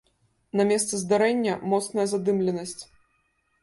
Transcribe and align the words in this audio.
На 0.59 0.65
месцы 0.71 0.93
здарэння 1.03 1.53
моцная 1.75 2.09
задымленасць. 2.17 2.79